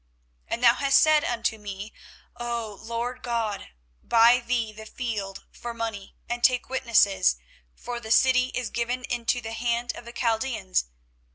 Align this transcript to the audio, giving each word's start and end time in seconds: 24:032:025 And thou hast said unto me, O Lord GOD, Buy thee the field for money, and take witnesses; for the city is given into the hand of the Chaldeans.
24:032:025 0.47 0.47
And 0.55 0.63
thou 0.63 0.73
hast 0.73 0.97
said 0.99 1.23
unto 1.23 1.57
me, 1.59 1.93
O 2.37 2.79
Lord 2.81 3.21
GOD, 3.21 3.67
Buy 4.01 4.39
thee 4.39 4.71
the 4.73 4.87
field 4.87 5.45
for 5.51 5.75
money, 5.75 6.15
and 6.27 6.43
take 6.43 6.69
witnesses; 6.71 7.35
for 7.75 7.99
the 7.99 8.09
city 8.09 8.47
is 8.55 8.71
given 8.71 9.03
into 9.03 9.41
the 9.41 9.53
hand 9.53 9.95
of 9.95 10.05
the 10.05 10.11
Chaldeans. 10.13 10.85